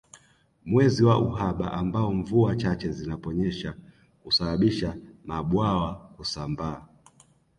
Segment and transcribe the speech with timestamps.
[0.65, 3.73] Mwezi wa uhaba ambao mvua chache zinaponyesha
[4.23, 6.87] husababisha mabwawa kusambaa